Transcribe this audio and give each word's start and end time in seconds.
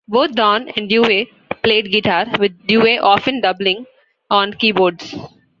Both 0.07 0.31
Don 0.31 0.67
and 0.69 0.89
Dewey 0.89 1.29
played 1.61 1.91
guitar, 1.91 2.25
with 2.39 2.65
Dewey 2.65 2.97
often 2.97 3.39
doubling 3.39 3.85
on 4.31 4.51
keyboards. 4.53 5.13